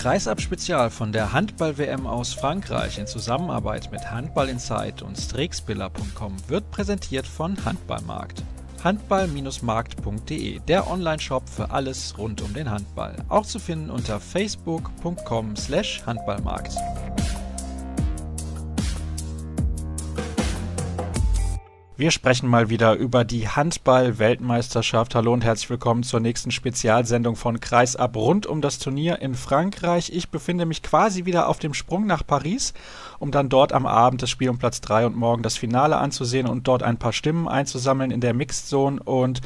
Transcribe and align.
Kreisab-Spezial 0.00 0.88
von 0.88 1.12
der 1.12 1.34
Handball-WM 1.34 2.06
aus 2.06 2.32
Frankreich 2.32 2.96
in 2.98 3.06
Zusammenarbeit 3.06 3.92
mit 3.92 4.10
Handball 4.10 4.48
Insight 4.48 5.02
und 5.02 5.18
Strixbiller.com 5.18 6.36
wird 6.48 6.70
präsentiert 6.70 7.26
von 7.26 7.62
Handballmarkt. 7.66 8.42
Handball-markt.de, 8.82 10.60
der 10.60 10.90
Online-Shop 10.90 11.46
für 11.46 11.70
alles 11.70 12.16
rund 12.16 12.40
um 12.40 12.54
den 12.54 12.70
Handball. 12.70 13.14
Auch 13.28 13.44
zu 13.44 13.58
finden 13.58 13.90
unter 13.90 14.20
facebook.com 14.20 15.54
Wir 22.00 22.10
sprechen 22.10 22.48
mal 22.48 22.70
wieder 22.70 22.94
über 22.94 23.24
die 23.24 23.46
Handball-Weltmeisterschaft. 23.46 25.14
Hallo 25.14 25.34
und 25.34 25.44
herzlich 25.44 25.68
willkommen 25.68 26.02
zur 26.02 26.20
nächsten 26.20 26.50
Spezialsendung 26.50 27.36
von 27.36 27.60
Kreisab 27.60 28.16
rund 28.16 28.46
um 28.46 28.62
das 28.62 28.78
Turnier 28.78 29.20
in 29.20 29.34
Frankreich. 29.34 30.10
Ich 30.10 30.30
befinde 30.30 30.64
mich 30.64 30.82
quasi 30.82 31.26
wieder 31.26 31.46
auf 31.46 31.58
dem 31.58 31.74
Sprung 31.74 32.06
nach 32.06 32.26
Paris, 32.26 32.72
um 33.18 33.30
dann 33.32 33.50
dort 33.50 33.74
am 33.74 33.84
Abend 33.84 34.22
das 34.22 34.30
Spiel 34.30 34.48
um 34.48 34.56
Platz 34.56 34.80
3 34.80 35.04
und 35.04 35.14
morgen 35.14 35.42
das 35.42 35.58
Finale 35.58 35.98
anzusehen 35.98 36.46
und 36.46 36.66
dort 36.66 36.82
ein 36.82 36.96
paar 36.96 37.12
Stimmen 37.12 37.46
einzusammeln 37.46 38.10
in 38.10 38.22
der 38.22 38.32
Mixed 38.32 38.66
Zone. 38.66 39.02
Und 39.02 39.42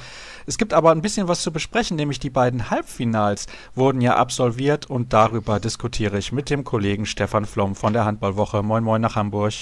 es 0.47 0.57
gibt 0.57 0.75
aber 0.75 0.93
ein 0.93 1.03
bisschen 1.03 1.27
was 1.27 1.43
zu 1.43 1.51
besprechen, 1.51 1.97
nämlich 1.97 2.21
die 2.21 2.31
beiden 2.31 2.71
Halbfinals 2.71 3.49
wurden 3.75 4.01
ja 4.01 4.15
absolviert 4.15 4.89
und 4.89 5.13
darüber 5.13 5.59
diskutiere 5.59 6.19
ich 6.19 6.31
mit 6.31 6.51
dem 6.51 6.63
Kollegen 6.63 7.05
Stefan 7.05 7.47
Flom 7.47 7.75
von 7.75 7.93
der 7.93 8.05
Handballwoche. 8.05 8.63
Moin, 8.63 8.85
moin 8.85 9.01
nach 9.01 9.17
Hamburg. 9.17 9.55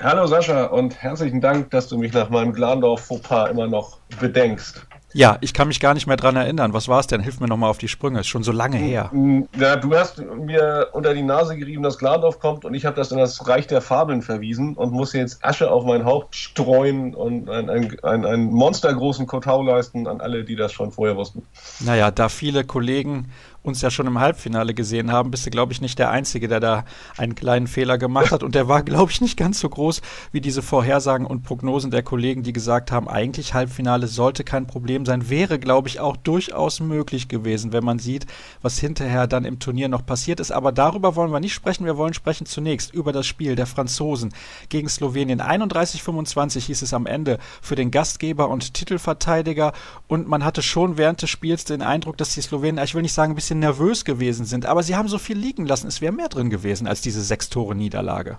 Hallo 0.00 0.26
Sascha 0.26 0.64
und 0.66 1.00
herzlichen 1.02 1.40
Dank, 1.40 1.70
dass 1.70 1.88
du 1.88 1.98
mich 1.98 2.12
nach 2.12 2.28
meinem 2.30 2.52
Glandorf-Fauxpas 2.52 3.50
immer 3.50 3.66
noch 3.66 3.98
bedenkst. 4.20 4.86
Ja, 5.14 5.36
ich 5.42 5.52
kann 5.52 5.68
mich 5.68 5.78
gar 5.78 5.92
nicht 5.92 6.06
mehr 6.06 6.16
dran 6.16 6.36
erinnern. 6.36 6.72
Was 6.72 6.88
war 6.88 6.98
es 6.98 7.06
denn? 7.06 7.20
Hilf 7.20 7.38
mir 7.38 7.46
nochmal 7.46 7.68
auf 7.68 7.78
die 7.78 7.88
Sprünge. 7.88 8.20
Ist 8.20 8.28
schon 8.28 8.42
so 8.42 8.52
lange 8.52 8.78
her. 8.78 9.10
Ja, 9.58 9.76
du 9.76 9.94
hast 9.94 10.18
mir 10.18 10.88
unter 10.92 11.12
die 11.12 11.22
Nase 11.22 11.56
gerieben, 11.56 11.82
dass 11.82 11.98
Glandorf 11.98 12.38
kommt 12.38 12.64
und 12.64 12.72
ich 12.74 12.86
habe 12.86 12.96
das 12.96 13.12
in 13.12 13.18
das 13.18 13.46
Reich 13.46 13.66
der 13.66 13.82
Fabeln 13.82 14.22
verwiesen 14.22 14.74
und 14.74 14.92
muss 14.92 15.12
jetzt 15.12 15.44
Asche 15.44 15.70
auf 15.70 15.84
mein 15.84 16.04
Haupt 16.04 16.34
streuen 16.34 17.14
und 17.14 17.50
einen 17.50 17.98
ein, 18.02 18.24
ein 18.24 18.44
monstergroßen 18.46 19.26
Kotau 19.26 19.62
leisten 19.62 20.06
an 20.06 20.20
alle, 20.20 20.44
die 20.44 20.56
das 20.56 20.72
schon 20.72 20.92
vorher 20.92 21.16
wussten. 21.16 21.46
Naja, 21.80 22.10
da 22.10 22.28
viele 22.30 22.64
Kollegen 22.64 23.30
uns 23.62 23.80
ja 23.80 23.90
schon 23.90 24.06
im 24.06 24.18
Halbfinale 24.18 24.74
gesehen 24.74 25.12
haben, 25.12 25.30
bist 25.30 25.46
du, 25.46 25.50
glaube 25.50 25.72
ich, 25.72 25.80
nicht 25.80 25.98
der 25.98 26.10
Einzige, 26.10 26.48
der 26.48 26.60
da 26.60 26.84
einen 27.16 27.34
kleinen 27.34 27.66
Fehler 27.66 27.96
gemacht 27.96 28.32
hat. 28.32 28.42
Und 28.42 28.54
der 28.54 28.68
war, 28.68 28.82
glaube 28.82 29.12
ich, 29.12 29.20
nicht 29.20 29.36
ganz 29.36 29.60
so 29.60 29.68
groß 29.68 30.02
wie 30.32 30.40
diese 30.40 30.62
Vorhersagen 30.62 31.26
und 31.26 31.44
Prognosen 31.44 31.90
der 31.90 32.02
Kollegen, 32.02 32.42
die 32.42 32.52
gesagt 32.52 32.90
haben, 32.90 33.08
eigentlich 33.08 33.54
Halbfinale 33.54 34.08
sollte 34.08 34.42
kein 34.42 34.66
Problem 34.66 35.06
sein. 35.06 35.30
Wäre, 35.30 35.58
glaube 35.58 35.88
ich, 35.88 36.00
auch 36.00 36.16
durchaus 36.16 36.80
möglich 36.80 37.28
gewesen, 37.28 37.72
wenn 37.72 37.84
man 37.84 37.98
sieht, 37.98 38.26
was 38.62 38.78
hinterher 38.78 39.26
dann 39.26 39.44
im 39.44 39.58
Turnier 39.58 39.88
noch 39.88 40.04
passiert 40.04 40.40
ist. 40.40 40.50
Aber 40.50 40.72
darüber 40.72 41.14
wollen 41.14 41.32
wir 41.32 41.40
nicht 41.40 41.54
sprechen. 41.54 41.84
Wir 41.84 41.96
wollen 41.96 42.14
sprechen 42.14 42.46
zunächst 42.46 42.92
über 42.92 43.12
das 43.12 43.26
Spiel 43.26 43.54
der 43.54 43.66
Franzosen 43.66 44.34
gegen 44.70 44.88
Slowenien. 44.88 45.40
31-25 45.40 46.66
hieß 46.66 46.82
es 46.82 46.94
am 46.94 47.06
Ende 47.06 47.38
für 47.60 47.76
den 47.76 47.90
Gastgeber 47.90 48.48
und 48.48 48.74
Titelverteidiger. 48.74 49.72
Und 50.08 50.28
man 50.28 50.44
hatte 50.44 50.62
schon 50.62 50.96
während 50.96 51.22
des 51.22 51.30
Spiels 51.30 51.64
den 51.64 51.82
Eindruck, 51.82 52.16
dass 52.16 52.34
die 52.34 52.40
Slowenen, 52.40 52.82
ich 52.82 52.94
will 52.94 53.02
nicht 53.02 53.12
sagen, 53.12 53.32
ein 53.32 53.36
bisschen 53.36 53.51
bisschen 53.52 53.60
nervös 53.60 54.04
gewesen 54.04 54.46
sind. 54.46 54.66
Aber 54.66 54.82
sie 54.82 54.96
haben 54.96 55.08
so 55.08 55.18
viel 55.18 55.36
liegen 55.36 55.66
lassen. 55.66 55.86
Es 55.86 56.00
wäre 56.00 56.12
mehr 56.12 56.28
drin 56.28 56.48
gewesen 56.48 56.86
als 56.86 57.02
diese 57.02 57.20
sechs 57.20 57.50
Tore 57.50 57.74
Niederlage. 57.74 58.38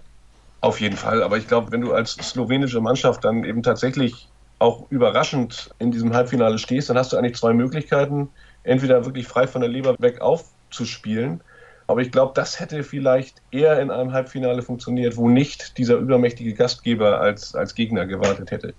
Auf 0.62 0.82
jeden 0.82 0.98
Fall. 0.98 1.22
Aber 1.22 1.38
ich 1.38 1.48
glaube, 1.48 1.72
wenn 1.72 1.82
du 1.82 1.94
als 1.94 2.14
slowenische 2.14 2.82
Mannschaft 2.82 3.24
dann 3.24 3.44
eben 3.44 3.62
tatsächlich 3.62 4.30
auch 4.60 4.90
überraschend 4.90 5.70
in 5.78 5.92
diesem 5.92 6.14
Halbfinale 6.14 6.58
stehst, 6.58 6.90
dann 6.90 6.98
hast 6.98 7.12
du 7.12 7.18
eigentlich 7.18 7.36
zwei 7.36 7.54
Möglichkeiten. 7.54 8.30
Entweder 8.64 9.06
wirklich 9.06 9.28
frei 9.28 9.46
von 9.46 9.62
der 9.62 9.70
Leber 9.70 9.96
weg 10.00 10.22
aufzuspielen. 10.22 11.42
Aber 11.86 12.02
ich 12.02 12.12
glaube, 12.12 12.32
das 12.34 12.60
hätte 12.60 12.84
vielleicht 12.84 13.42
eher 13.52 13.80
in 13.82 13.92
einem 13.92 14.14
Halbfinale 14.14 14.62
funktioniert, 14.62 15.18
wo 15.18 15.30
nicht 15.30 15.78
dieser 15.78 15.98
übermächtige 15.98 16.54
Gastgeber 16.54 17.20
als, 17.20 17.56
als 17.56 17.76
Gegner 17.76 18.06
gewartet 18.06 18.52
hätte. 18.52 18.74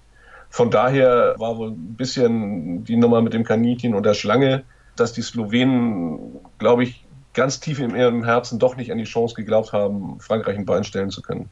Von 0.48 0.70
daher 0.70 1.34
war 1.38 1.58
wohl 1.58 1.72
ein 1.72 1.96
bisschen 1.96 2.84
die 2.84 2.96
Nummer 2.96 3.20
mit 3.20 3.34
dem 3.34 3.44
Kaninchen 3.44 3.94
und 3.94 4.06
der 4.06 4.14
Schlange 4.14 4.64
dass 4.96 5.12
die 5.12 5.22
Slowenen, 5.22 6.18
glaube 6.58 6.84
ich, 6.84 7.04
ganz 7.34 7.60
tief 7.60 7.80
in 7.80 7.94
ihrem 7.94 8.24
Herzen 8.24 8.58
doch 8.58 8.76
nicht 8.76 8.92
an 8.92 8.98
die 8.98 9.04
Chance 9.04 9.34
geglaubt 9.34 9.72
haben, 9.72 10.20
Frankreich 10.20 10.56
ein 10.56 10.64
Bein 10.64 10.84
stellen 10.84 11.10
zu 11.10 11.20
können. 11.20 11.48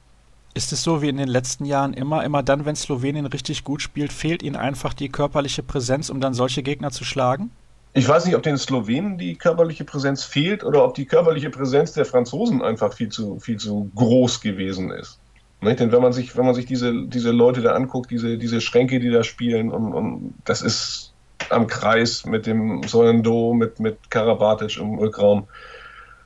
Ist 0.55 0.73
es 0.73 0.83
so 0.83 1.01
wie 1.01 1.09
in 1.09 1.17
den 1.17 1.29
letzten 1.29 1.65
Jahren 1.65 1.95
immer, 1.95 2.25
immer 2.25 2.43
dann, 2.43 2.67
wenn 2.67 2.77
Slowenien 2.77 3.27
richtig 3.27 3.65
gut 3.65 3.81
spielt, 3.81 4.13
fehlt 4.13 4.43
ihnen 4.43 4.57
einfach 4.57 4.93
die 4.93 5.09
körperliche 5.09 5.63
Präsenz, 5.63 6.11
um 6.11 6.21
dann 6.21 6.35
solche 6.35 6.63
Gegner 6.63 6.91
zu 6.91 7.05
schlagen? 7.05 7.51
Ich 7.95 8.09
weiß 8.09 8.25
nicht, 8.25 8.37
ob 8.37 8.43
den 8.43 8.57
Slowenen 8.57 9.19
die 9.19 9.35
körperliche 9.35 9.85
Präsenz 9.85 10.25
fehlt 10.25 10.65
oder 10.65 10.85
ob 10.85 10.95
die 10.95 11.05
körperliche 11.05 11.51
Präsenz 11.51 11.93
der 11.93 12.05
Franzosen 12.05 12.63
einfach 12.63 12.93
viel 12.93 13.09
zu, 13.09 13.39
viel 13.39 13.59
zu 13.59 13.91
groß 13.95 14.41
gewesen 14.41 14.91
ist. 14.91 15.19
Nicht? 15.63 15.81
Denn 15.81 15.93
wenn 15.93 16.03
man 16.03 16.13
sich, 16.13 16.37
wenn 16.37 16.45
man 16.45 16.55
sich 16.55 16.67
diese, 16.67 17.07
diese 17.07 17.31
Leute 17.31 17.61
da 17.61 17.73
anguckt, 17.73 18.11
diese, 18.11 18.37
diese 18.37 18.61
Schränke, 18.61 18.99
die 18.99 19.11
da 19.11 19.23
spielen, 19.23 19.71
und, 19.71 19.93
und 19.93 20.35
das 20.45 20.61
ist 20.61 21.12
am 21.51 21.67
Kreis 21.67 22.25
mit 22.27 22.47
dem 22.47 22.83
Sollendo, 22.85 23.55
mit, 23.55 23.81
mit 23.81 24.11
Karabatic 24.11 24.79
im 24.79 24.99
Rückraum. 24.99 25.49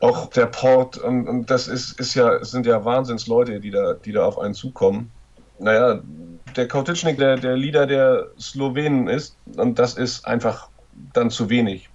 Auch 0.01 0.29
der 0.31 0.47
Port, 0.47 0.99
und, 0.99 1.27
und 1.27 1.51
das 1.51 1.69
ist, 1.69 1.99
ist 1.99 2.15
ja, 2.15 2.45
sind 2.45 2.67
ja 2.67 2.85
Wahnsinnsleute, 2.85 3.61
die 3.61 3.71
da, 3.71 3.95
die 3.95 4.13
da 4.13 4.27
auf 4.27 4.39
einen 4.39 4.55
zukommen. 4.55 5.11
Naja, 5.59 6.01
der 6.55 6.69
Kautitschnik, 6.69 7.19
der, 7.19 7.37
der 7.37 7.57
Leader 7.57 7.87
der 7.87 8.29
Slowenen 8.39 9.09
ist, 9.09 9.37
und 9.57 9.79
das 9.79 9.95
ist 9.95 10.27
einfach 10.27 10.69
dann 11.13 11.31
zu 11.31 11.49
wenig. 11.49 11.89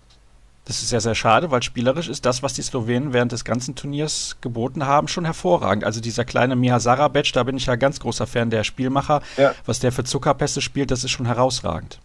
Das 0.65 0.81
ist 0.81 0.89
sehr, 0.89 1.01
sehr 1.01 1.15
schade, 1.15 1.49
weil 1.49 1.63
spielerisch 1.63 2.07
ist 2.07 2.25
das, 2.25 2.43
was 2.43 2.53
die 2.53 2.61
Slowenen 2.61 3.13
während 3.13 3.31
des 3.31 3.43
ganzen 3.43 3.75
Turniers 3.75 4.37
geboten 4.41 4.85
haben, 4.85 5.07
schon 5.07 5.25
hervorragend. 5.25 5.83
Also 5.83 6.01
dieser 6.01 6.23
kleine 6.23 6.55
Miha 6.55 6.79
Sarabec, 6.79 7.33
da 7.33 7.43
bin 7.43 7.57
ich 7.57 7.65
ja 7.65 7.75
ganz 7.75 7.99
großer 7.99 8.27
Fan 8.27 8.51
der 8.51 8.63
Spielmacher. 8.63 9.21
Ja. 9.37 9.53
Was 9.65 9.79
der 9.79 9.91
für 9.91 10.03
Zuckerpässe 10.03 10.61
spielt, 10.61 10.91
das 10.91 11.03
ist 11.03 11.11
schon 11.11 11.25
herausragend. 11.25 11.99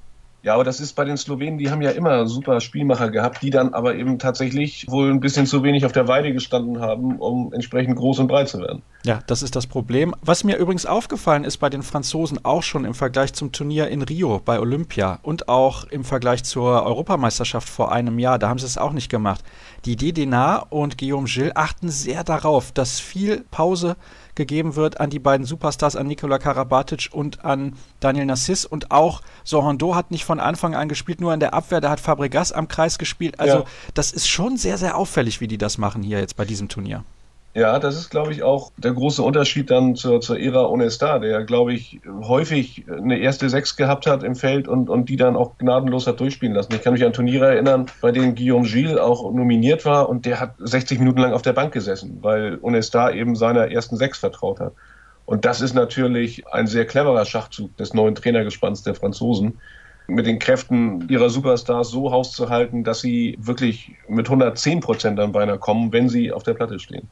Ja, 0.47 0.55
aber 0.55 0.63
das 0.63 0.79
ist 0.79 0.93
bei 0.93 1.05
den 1.05 1.17
Slowenen, 1.17 1.59
die 1.59 1.73
haben 1.73 1.83
ja 1.83 1.91
immer 1.91 2.29
super 2.29 2.61
Spielmacher 2.61 3.11
gehabt, 3.11 3.43
die 3.43 3.51
dann 3.51 3.75
aber 3.75 3.97
eben 3.97 4.21
tatsächlich 4.21 4.87
wohl 4.89 5.11
ein 5.11 5.19
bisschen 5.19 5.45
zu 5.45 5.65
wenig 5.65 5.85
auf 5.85 5.91
der 5.91 6.07
Weide 6.07 6.33
gestanden 6.33 6.81
haben, 6.81 7.17
um 7.17 7.53
entsprechend 7.53 7.97
groß 7.97 8.21
und 8.21 8.29
breit 8.29 8.49
zu 8.49 8.61
werden. 8.61 8.83
Ja, 9.05 9.19
das 9.27 9.43
ist 9.43 9.57
das 9.57 9.67
Problem. 9.67 10.15
Was 10.23 10.45
mir 10.45 10.57
übrigens 10.57 10.87
aufgefallen 10.87 11.43
ist 11.43 11.57
bei 11.57 11.69
den 11.69 11.83
Franzosen 11.83 12.45
auch 12.45 12.63
schon 12.63 12.85
im 12.85 12.95
Vergleich 12.95 13.33
zum 13.33 13.51
Turnier 13.51 13.89
in 13.89 14.03
Rio 14.03 14.41
bei 14.45 14.61
Olympia 14.61 15.19
und 15.25 15.49
auch 15.49 15.83
im 15.83 16.05
Vergleich 16.05 16.45
zur 16.45 16.85
Europameisterschaft 16.85 17.69
vor 17.69 17.91
einem 17.91 18.21
Jahr, 18.21 18.39
da 18.39 18.49
haben 18.49 18.61
sie 18.61 18.67
es 18.67 18.79
auch 18.79 18.93
nicht 18.93 19.11
gemacht. 19.11 19.43
Die 19.85 19.97
Dedena 19.97 20.59
und 20.59 20.97
Guillaume 20.97 21.27
Gilles 21.27 21.57
achten 21.57 21.89
sehr 21.89 22.23
darauf, 22.23 22.71
dass 22.71 23.01
viel 23.01 23.45
Pause 23.51 23.97
gegeben 24.37 24.77
wird 24.77 25.01
an 25.01 25.11
die 25.11 25.19
beiden 25.19 25.45
Superstars, 25.45 25.97
an 25.97 26.07
Nikola 26.07 26.39
Karabatic 26.39 27.09
und 27.11 27.45
an 27.45 27.75
Daniel 28.01 28.27
Nassis. 28.27 28.65
Und 28.65 28.91
auch 28.93 29.23
Sohondo 29.43 29.95
hat 29.95 30.11
nicht 30.11 30.25
von 30.25 30.39
Anfang 30.39 30.75
an 30.75 30.89
gespielt, 30.89 31.21
nur 31.21 31.35
in 31.35 31.41
der 31.41 31.55
Abwehr, 31.55 31.81
da 31.81 31.91
hat 31.91 32.01
Fabregas 32.01 32.53
am 32.53 32.69
Kreis 32.69 32.99
gespielt. 32.99 33.41
Also 33.41 33.59
ja. 33.59 33.65
das 33.95 34.13
ist 34.13 34.29
schon 34.29 34.57
sehr, 34.57 34.79
sehr 34.79 34.97
auffällig, 34.97 35.41
wie 35.41 35.49
die 35.49 35.59
das 35.59 35.79
machen 35.79 36.03
hier 36.03 36.21
jetzt 36.21 36.37
bei 36.37 36.45
diesem 36.45 36.69
Turnier. 36.69 37.05
Ja, 37.57 37.79
das 37.79 37.97
ist, 37.97 38.11
glaube 38.11 38.33
ich, 38.33 38.43
auch 38.43 38.71
der 38.77 38.93
große 38.93 39.23
Unterschied 39.23 39.71
dann 39.71 39.97
zur, 39.97 40.21
zur 40.21 40.39
Ära 40.39 40.67
Onestar, 40.67 41.21
der, 41.21 41.43
glaube 41.45 41.73
ich, 41.73 42.03
häufig 42.21 42.85
eine 42.87 43.19
erste 43.19 43.49
Sechs 43.49 43.77
gehabt 43.77 44.07
hat 44.07 44.23
im 44.23 44.35
Feld 44.35 44.69
und, 44.69 44.91
und 44.91 45.09
die 45.09 45.17
dann 45.17 45.37
auch 45.37 45.57
gnadenlos 45.57 46.07
hat 46.07 46.21
durchspielen 46.21 46.55
lassen. 46.55 46.75
Ich 46.75 46.83
kann 46.83 46.93
mich 46.93 47.03
an 47.03 47.15
Turniere 47.15 47.47
erinnern, 47.47 47.87
bei 48.03 48.13
denen 48.13 48.35
Guillaume 48.35 48.69
Gilles 48.69 48.99
auch 48.99 49.33
nominiert 49.33 49.87
war 49.87 50.11
und 50.11 50.27
der 50.27 50.39
hat 50.39 50.57
60 50.59 50.99
Minuten 50.99 51.21
lang 51.21 51.33
auf 51.33 51.41
der 51.41 51.55
Bank 51.55 51.73
gesessen, 51.73 52.19
weil 52.21 52.59
Onestar 52.61 53.15
eben 53.15 53.37
seiner 53.37 53.71
ersten 53.71 53.97
Sechs 53.97 54.19
vertraut 54.19 54.61
hat. 54.61 54.75
Und 55.25 55.47
das 55.47 55.63
ist 55.63 55.73
natürlich 55.73 56.47
ein 56.49 56.67
sehr 56.67 56.85
cleverer 56.85 57.25
Schachzug 57.25 57.75
des 57.79 57.95
neuen 57.95 58.17
Trainergespanns 58.17 58.83
der 58.83 58.95
Franzosen, 58.95 59.59
mit 60.09 60.27
den 60.27 60.41
Kräften 60.41 61.09
ihrer 61.09 61.31
Superstars 61.31 61.89
so 61.89 62.13
hauszuhalten, 62.13 62.85
dass 62.85 63.01
sie 63.01 63.39
wirklich 63.41 63.93
mit 64.09 64.27
110 64.27 64.81
Prozent 64.81 65.19
dann 65.19 65.33
beinahe 65.33 65.59
kommen, 65.59 65.91
wenn 65.95 66.11
sie 66.11 66.33
auf 66.33 66.43
der 66.43 66.53
Platte 66.53 66.79
stehen. 66.79 67.09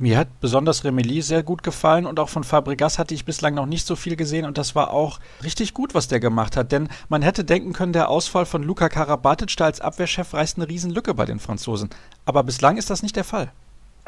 Mir 0.00 0.16
hat 0.16 0.28
besonders 0.40 0.84
Remeli 0.84 1.22
sehr 1.22 1.42
gut 1.42 1.64
gefallen 1.64 2.06
und 2.06 2.20
auch 2.20 2.28
von 2.28 2.44
Fabregas 2.44 3.00
hatte 3.00 3.14
ich 3.14 3.24
bislang 3.24 3.54
noch 3.54 3.66
nicht 3.66 3.84
so 3.84 3.96
viel 3.96 4.14
gesehen 4.14 4.44
und 4.44 4.56
das 4.56 4.76
war 4.76 4.92
auch 4.92 5.18
richtig 5.42 5.74
gut, 5.74 5.92
was 5.92 6.06
der 6.06 6.20
gemacht 6.20 6.56
hat. 6.56 6.70
Denn 6.70 6.88
man 7.08 7.20
hätte 7.20 7.42
denken 7.42 7.72
können, 7.72 7.92
der 7.92 8.08
Ausfall 8.08 8.46
von 8.46 8.62
Luka 8.62 8.88
Karabatic 8.88 9.56
da 9.56 9.64
als 9.64 9.80
Abwehrchef 9.80 10.34
reißt 10.34 10.56
eine 10.56 10.68
Riesenlücke 10.68 11.14
bei 11.14 11.24
den 11.24 11.40
Franzosen. 11.40 11.90
Aber 12.26 12.44
bislang 12.44 12.76
ist 12.76 12.90
das 12.90 13.02
nicht 13.02 13.16
der 13.16 13.24
Fall. 13.24 13.50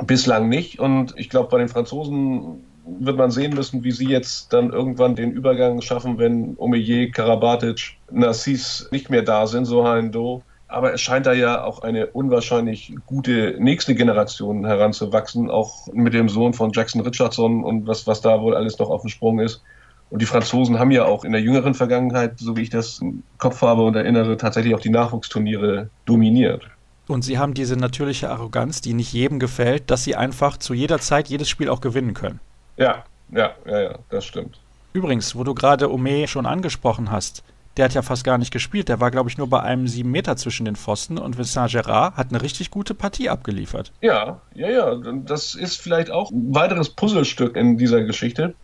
Bislang 0.06 0.48
nicht 0.48 0.78
und 0.78 1.12
ich 1.16 1.28
glaube, 1.28 1.48
bei 1.48 1.58
den 1.58 1.69
Franzosen 1.69 2.62
wird 3.00 3.16
man 3.16 3.32
sehen 3.32 3.54
müssen, 3.54 3.82
wie 3.82 3.92
sie 3.92 4.08
jetzt 4.08 4.52
dann 4.52 4.70
irgendwann 4.72 5.16
den 5.16 5.32
Übergang 5.32 5.81
schaffen, 5.81 6.19
wenn 6.19 6.56
Omeyer, 6.56 7.10
Karabatic, 7.10 7.96
Nassis 8.12 8.88
nicht 8.92 9.10
mehr 9.10 9.22
da 9.22 9.48
sind, 9.48 9.64
so 9.64 9.82
Do 10.02 10.42
aber 10.70 10.94
es 10.94 11.00
scheint 11.00 11.26
da 11.26 11.32
ja 11.32 11.64
auch 11.64 11.82
eine 11.82 12.06
unwahrscheinlich 12.06 12.94
gute 13.06 13.56
nächste 13.58 13.94
Generation 13.94 14.64
heranzuwachsen, 14.64 15.50
auch 15.50 15.88
mit 15.93 16.14
dem 16.14 16.28
Sohn 16.28 16.55
von 16.55 16.72
Jackson 16.72 17.00
Richardson 17.00 17.64
und 17.64 17.87
was, 17.87 18.06
was 18.06 18.20
da 18.20 18.40
wohl 18.40 18.55
alles 18.55 18.78
noch 18.78 18.90
auf 18.90 19.02
dem 19.02 19.11
Sprung 19.11 19.40
ist. 19.40 19.62
Und 20.11 20.22
die 20.22 20.26
Franzosen 20.26 20.78
haben 20.78 20.90
ja 20.90 21.05
auch 21.05 21.25
in 21.25 21.32
der 21.32 21.40
jüngeren 21.40 21.75
Vergangenheit, 21.75 22.38
so 22.38 22.56
wie 22.56 22.62
ich 22.62 22.70
das 22.70 23.00
im 23.00 23.22
Kopf 23.38 23.62
habe 23.62 23.82
und 23.82 23.94
erinnere, 23.94 24.37
tatsächlich 24.37 24.75
auch 24.75 24.81
die 24.81 24.90
Nachwuchsturniere 24.90 25.90
dominiert. 26.05 26.67
Und 27.06 27.23
sie 27.23 27.38
haben 27.38 27.55
diese 27.55 27.76
natürliche 27.76 28.31
Arroganz, 28.31 28.81
die 28.81 28.94
nicht 28.94 29.12
jedem 29.12 29.38
gefällt, 29.38 29.90
dass 29.90 30.05
sie 30.05 30.16
einfach 30.16 30.56
zu 30.56 30.75
jeder 30.75 31.00
Zeit 31.00 31.28
jedes 31.28 31.49
Spiel 31.49 31.69
auch 31.69 31.81
gewinnen 31.81 32.14
können. 32.14 32.40
Ja, 32.76 33.05
ja, 33.31 33.52
ja, 33.66 33.81
ja, 33.81 33.99
das 34.11 34.25
stimmt. 34.25 34.58
Übrigens, 34.93 35.34
wo 35.37 35.44
du 35.44 35.55
gerade 35.55 35.93
Ome 35.93 36.26
schon 36.26 36.46
angesprochen 36.46 37.11
hast, 37.11 37.44
der 37.76 37.84
hat 37.84 37.94
ja 37.94 38.02
fast 38.02 38.25
gar 38.25 38.37
nicht 38.37 38.52
gespielt. 38.52 38.88
Der 38.88 39.00
war, 39.00 39.11
glaube 39.11 39.31
ich, 39.31 39.38
nur 39.38 39.49
bei 39.49 39.61
einem 39.61 39.87
sieben 39.87 40.11
Meter 40.11 40.37
zwischen 40.37 40.64
den 40.64 40.76
Pfosten 40.76 41.19
und 41.19 41.38
Vincent 41.38 41.70
Gerard 41.70 42.17
hat 42.17 42.31
eine 42.31 42.43
richtig 42.43 42.70
gute 42.70 42.94
Partie 42.94 43.28
abgeliefert. 43.28 43.93
Ja, 44.00 44.40
ja, 44.55 44.70
ja. 44.70 44.96
Das 45.25 45.55
ist 45.55 45.81
vielleicht 45.81 46.11
auch 46.11 46.31
ein 46.31 46.55
weiteres 46.55 46.90
Puzzlestück 46.90 47.56
in 47.56 47.78
dieser 47.78 48.02
Geschichte. 48.02 48.55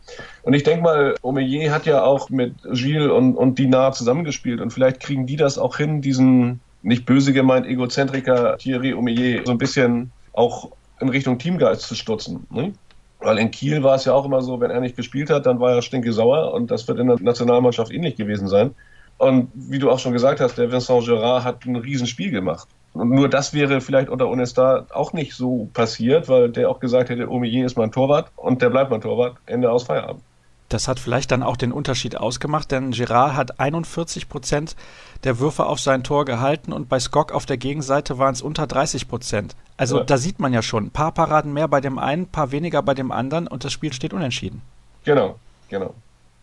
Und 0.43 0.55
ich 0.55 0.65
denke 0.65 0.83
mal, 0.83 1.15
Omeyer 1.23 1.73
hat 1.73 1.87
ja 1.87 2.03
auch 2.03 2.31
mit 2.31 2.55
Gilles 2.73 3.11
und, 3.11 3.37
und 3.37 3.59
Dinard 3.59 3.95
zusammengespielt 3.95 4.61
und 4.61 4.73
vielleicht 4.73 5.01
kriegen 5.01 5.27
die 5.27 5.37
das 5.37 5.57
auch 5.57 5.77
hin, 5.77 6.03
diesen 6.03 6.61
nicht 6.83 7.07
böse 7.07 7.33
gemeint 7.33 7.67
Egozentriker 7.67 8.59
Thierry 8.59 8.95
Omeyer 8.95 9.43
so 9.45 9.53
ein 9.53 9.59
bisschen 9.59 10.11
auch 10.33 10.71
in 11.01 11.09
Richtung 11.09 11.39
Teamgeist 11.39 11.83
zu 11.83 11.95
stutzen. 11.95 12.47
Ne? 12.51 12.73
Weil 13.21 13.39
in 13.39 13.51
Kiel 13.51 13.83
war 13.83 13.97
es 13.97 14.05
ja 14.05 14.13
auch 14.13 14.25
immer 14.25 14.43
so, 14.43 14.61
wenn 14.61 14.71
er 14.71 14.81
nicht 14.81 14.97
gespielt 14.97 15.31
hat, 15.31 15.47
dann 15.47 15.59
war 15.59 15.73
er 15.73 15.83
stinke 15.83 16.13
sauer 16.13 16.53
und 16.53 16.71
das 16.71 16.87
wird 16.87 16.99
in 16.99 17.07
der 17.09 17.21
Nationalmannschaft 17.21 17.91
ähnlich 17.91 18.17
gewesen 18.17 18.49
sein. 18.49 18.75
Und 19.19 19.51
wie 19.55 19.79
du 19.79 19.91
auch 19.91 19.99
schon 19.99 20.13
gesagt 20.13 20.41
hast, 20.41 20.59
der 20.59 20.71
Vincent 20.71 21.05
Gerard 21.07 21.45
hat 21.45 21.65
ein 21.65 21.77
Riesenspiel 21.77 22.31
gemacht. 22.31 22.69
Und 22.93 23.11
nur 23.11 23.29
das 23.29 23.53
wäre 23.53 23.81
vielleicht 23.81 24.09
unter 24.09 24.29
Onesta 24.29 24.87
auch 24.93 25.13
nicht 25.13 25.35
so 25.35 25.69
passiert, 25.75 26.29
weil 26.29 26.51
der 26.51 26.71
auch 26.71 26.81
gesagt 26.81 27.11
hätte, 27.11 27.31
Omier 27.31 27.67
ist 27.67 27.77
mein 27.77 27.93
Torwart 27.93 28.31
und 28.37 28.63
der 28.63 28.71
bleibt 28.71 28.91
mein 28.91 29.01
Torwart. 29.01 29.37
Ende 29.47 29.71
aus 29.71 29.85
Feierabend. 29.85 30.23
Das 30.69 30.89
hat 30.89 30.99
vielleicht 30.99 31.31
dann 31.31 31.43
auch 31.43 31.57
den 31.57 31.73
Unterschied 31.73 32.17
ausgemacht, 32.17 32.73
denn 32.73 32.91
Gerard 32.91 33.37
hat 33.37 33.61
41 33.61 34.29
Prozent 34.29 34.75
der 35.23 35.39
Würfe 35.39 35.67
auf 35.67 35.79
sein 35.79 36.03
Tor 36.03 36.25
gehalten 36.25 36.73
und 36.73 36.89
bei 36.89 36.99
Skok 36.99 37.33
auf 37.33 37.47
der 37.47 37.57
Gegenseite 37.57 38.19
waren 38.19 38.33
es 38.33 38.43
unter 38.43 38.67
30 38.67 39.07
Prozent. 39.07 39.55
Also 39.77 39.99
ja. 39.99 40.05
da 40.05 40.17
sieht 40.17 40.41
man 40.41 40.53
ja 40.53 40.63
schon, 40.63 40.87
ein 40.87 40.91
paar 40.91 41.13
Paraden 41.13 41.53
mehr 41.53 41.69
bei 41.69 41.81
dem 41.81 41.99
einen, 41.99 42.23
ein 42.23 42.29
paar 42.29 42.51
weniger 42.51 42.83
bei 42.83 42.95
dem 42.95 43.13
anderen 43.13 43.47
und 43.47 43.65
das 43.65 43.73
Spiel 43.73 43.93
steht 43.93 44.13
unentschieden. 44.13 44.63
Genau, 45.05 45.37
genau. 45.69 45.95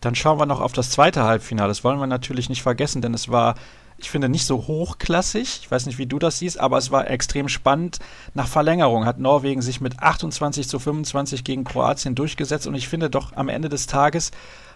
Dann 0.04 0.14
schauen 0.14 0.38
wir 0.38 0.46
noch 0.46 0.60
auf 0.60 0.72
das 0.72 0.90
zweite 0.90 1.24
Halbfinale. 1.24 1.68
Das 1.68 1.82
wollen 1.82 1.98
wir 1.98 2.06
natürlich 2.06 2.48
nicht 2.48 2.62
vergessen, 2.62 3.00
denn 3.00 3.14
es 3.14 3.30
war, 3.30 3.54
ich 3.96 4.10
finde, 4.10 4.28
nicht 4.28 4.44
so 4.44 4.66
hochklassig. 4.66 5.60
Ich 5.62 5.70
weiß 5.70 5.86
nicht, 5.86 5.98
wie 5.98 6.06
du 6.06 6.18
das 6.18 6.38
siehst, 6.38 6.60
aber 6.60 6.76
es 6.76 6.90
war 6.90 7.10
extrem 7.10 7.48
spannend. 7.48 8.00
Nach 8.34 8.46
Verlängerung 8.46 9.06
hat 9.06 9.18
Norwegen 9.18 9.62
sich 9.62 9.80
mit 9.80 10.00
28 10.00 10.68
zu 10.68 10.78
25 10.78 11.42
gegen 11.42 11.64
Kroatien 11.64 12.14
durchgesetzt 12.14 12.66
und 12.66 12.74
ich 12.74 12.88
finde 12.88 13.08
doch 13.08 13.34
am 13.34 13.48
Ende 13.48 13.70
des 13.70 13.86
Tages 13.86 14.30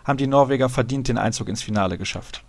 haben 0.04 0.16
die 0.16 0.26
Norweger 0.26 0.70
verdient 0.70 1.08
den 1.08 1.18
Einzug 1.18 1.48
ins 1.48 1.62
Finale 1.62 1.98
geschafft. 1.98 2.42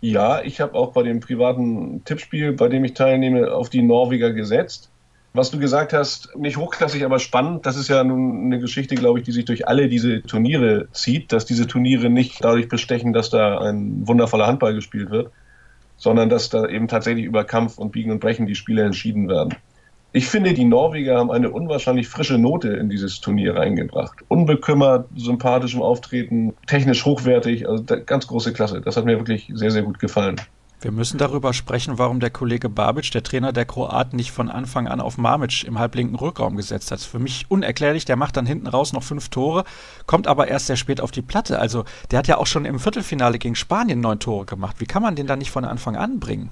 Ja, 0.00 0.42
ich 0.42 0.60
habe 0.60 0.74
auch 0.74 0.92
bei 0.92 1.04
dem 1.04 1.20
privaten 1.20 2.02
Tippspiel, 2.04 2.52
bei 2.52 2.68
dem 2.68 2.84
ich 2.84 2.94
teilnehme, 2.94 3.52
auf 3.52 3.70
die 3.70 3.82
Norweger 3.82 4.32
gesetzt. 4.32 4.90
Was 5.36 5.50
du 5.50 5.58
gesagt 5.58 5.92
hast, 5.92 6.34
nicht 6.34 6.56
hochklassig, 6.56 7.04
aber 7.04 7.18
spannend. 7.18 7.66
Das 7.66 7.76
ist 7.76 7.88
ja 7.88 8.02
nun 8.02 8.46
eine 8.46 8.58
Geschichte, 8.58 8.94
glaube 8.94 9.18
ich, 9.18 9.26
die 9.26 9.32
sich 9.32 9.44
durch 9.44 9.68
alle 9.68 9.86
diese 9.88 10.22
Turniere 10.22 10.88
zieht, 10.92 11.30
dass 11.30 11.44
diese 11.44 11.66
Turniere 11.66 12.08
nicht 12.08 12.42
dadurch 12.42 12.68
bestechen, 12.68 13.12
dass 13.12 13.28
da 13.28 13.58
ein 13.58 14.08
wundervoller 14.08 14.46
Handball 14.46 14.72
gespielt 14.72 15.10
wird, 15.10 15.30
sondern 15.98 16.30
dass 16.30 16.48
da 16.48 16.66
eben 16.66 16.88
tatsächlich 16.88 17.26
über 17.26 17.44
Kampf 17.44 17.76
und 17.76 17.92
Biegen 17.92 18.12
und 18.12 18.20
Brechen 18.20 18.46
die 18.46 18.54
Spiele 18.54 18.82
entschieden 18.82 19.28
werden. 19.28 19.54
Ich 20.12 20.26
finde, 20.26 20.54
die 20.54 20.64
Norweger 20.64 21.18
haben 21.18 21.30
eine 21.30 21.50
unwahrscheinlich 21.50 22.08
frische 22.08 22.38
Note 22.38 22.68
in 22.68 22.88
dieses 22.88 23.20
Turnier 23.20 23.56
reingebracht. 23.56 24.16
Unbekümmert, 24.28 25.06
sympathischem 25.14 25.82
Auftreten, 25.82 26.54
technisch 26.66 27.04
hochwertig, 27.04 27.68
also 27.68 27.84
ganz 28.06 28.26
große 28.26 28.54
Klasse. 28.54 28.80
Das 28.80 28.96
hat 28.96 29.04
mir 29.04 29.18
wirklich 29.18 29.52
sehr, 29.52 29.70
sehr 29.70 29.82
gut 29.82 29.98
gefallen. 29.98 30.36
Wir 30.86 30.92
müssen 30.92 31.18
darüber 31.18 31.52
sprechen, 31.52 31.98
warum 31.98 32.20
der 32.20 32.30
Kollege 32.30 32.68
Babic, 32.68 33.10
der 33.10 33.24
Trainer 33.24 33.52
der 33.52 33.64
Kroaten, 33.64 34.14
nicht 34.14 34.30
von 34.30 34.48
Anfang 34.48 34.86
an 34.86 35.00
auf 35.00 35.18
Mamic 35.18 35.64
im 35.64 35.80
halblinken 35.80 36.14
Rückraum 36.14 36.56
gesetzt 36.56 36.92
hat. 36.92 37.00
Für 37.00 37.18
mich 37.18 37.46
unerklärlich, 37.48 38.04
der 38.04 38.14
macht 38.14 38.36
dann 38.36 38.46
hinten 38.46 38.68
raus 38.68 38.92
noch 38.92 39.02
fünf 39.02 39.28
Tore, 39.28 39.64
kommt 40.06 40.28
aber 40.28 40.46
erst 40.46 40.68
sehr 40.68 40.76
spät 40.76 41.00
auf 41.00 41.10
die 41.10 41.22
Platte. 41.22 41.58
Also 41.58 41.84
der 42.12 42.20
hat 42.20 42.28
ja 42.28 42.38
auch 42.38 42.46
schon 42.46 42.64
im 42.64 42.78
Viertelfinale 42.78 43.40
gegen 43.40 43.56
Spanien 43.56 44.00
neun 44.00 44.20
Tore 44.20 44.46
gemacht. 44.46 44.76
Wie 44.78 44.86
kann 44.86 45.02
man 45.02 45.16
den 45.16 45.26
dann 45.26 45.40
nicht 45.40 45.50
von 45.50 45.64
Anfang 45.64 45.96
an 45.96 46.20
bringen? 46.20 46.50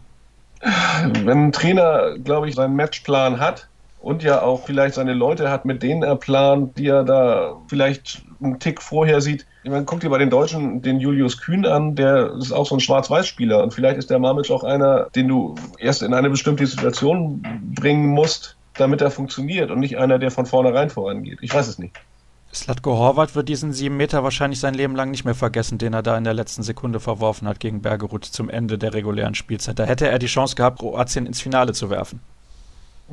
Wenn 1.23 1.45
ein 1.45 1.53
Trainer, 1.53 2.19
glaube 2.19 2.49
ich, 2.49 2.57
seinen 2.57 2.75
Matchplan 2.75 3.39
hat, 3.39 3.69
und 4.05 4.23
ja 4.23 4.43
auch 4.43 4.65
vielleicht 4.65 4.95
seine 4.95 5.15
Leute 5.15 5.51
hat, 5.51 5.65
mit 5.65 5.83
denen 5.83 6.03
er 6.03 6.17
plant, 6.17 6.77
die 6.79 6.89
er 6.89 7.05
da 7.05 7.57
vielleicht 7.69 8.23
einen 8.43 8.59
Tick 8.59 8.83
vorher 8.83 9.23
sieht. 9.23 9.47
Ich 9.63 9.71
meine, 9.71 9.85
guck 9.85 10.01
dir 10.01 10.11
bei 10.11 10.19
den 10.19 10.29
Deutschen 10.29 10.83
den 10.83 11.01
Julius 11.01 11.41
Kühn 11.41 11.65
an, 11.65 11.95
der 11.95 12.35
ist 12.35 12.53
auch 12.53 12.67
so 12.67 12.77
ein 12.77 12.81
Schwarz-Weiß-Spieler 12.81 13.63
und 13.63 13.73
vielleicht 13.73 13.97
ist 13.97 14.11
der 14.11 14.19
Mamic 14.19 14.51
auch 14.51 14.63
einer, 14.63 15.09
den 15.15 15.29
du 15.29 15.55
erst 15.79 16.03
in 16.03 16.13
eine 16.13 16.29
bestimmte 16.29 16.67
Situation 16.67 17.43
bringen 17.75 18.09
musst, 18.09 18.57
damit 18.75 19.01
er 19.01 19.11
funktioniert 19.11 19.71
und 19.71 19.81
nicht 19.81 19.97
einer, 19.97 20.19
der 20.19 20.31
von 20.31 20.45
vornherein 20.45 20.91
vorangeht. 20.91 21.39
Ich 21.41 21.55
weiß 21.55 21.67
es 21.67 21.79
nicht. 21.79 21.97
Slatko 22.53 22.99
Horvath 22.99 23.35
wird 23.35 23.49
diesen 23.49 23.73
sieben 23.73 23.97
Meter 23.97 24.23
wahrscheinlich 24.23 24.61
sein 24.61 24.75
Leben 24.75 24.95
lang 24.95 25.11
nicht 25.11 25.25
mehr 25.25 25.35
vergessen, 25.35 25.79
den 25.79 25.95
er 25.95 26.03
da 26.03 26.17
in 26.17 26.25
der 26.25 26.35
letzten 26.35 26.63
Sekunde 26.63 27.01
verworfen 27.01 27.49
hat 27.49 27.59
gegen 27.59 27.81
Bergerud 27.81 28.25
zum 28.25 28.51
Ende 28.51 28.77
der 28.77 28.93
regulären 28.93 29.35
Spielzeit. 29.35 29.79
Da 29.79 29.85
hätte 29.85 30.09
er 30.09 30.19
die 30.19 30.27
Chance 30.27 30.55
gehabt, 30.55 30.79
Kroatien 30.79 31.27
ins 31.27 31.41
Finale 31.41 31.73
zu 31.73 31.89
werfen. 31.89 32.21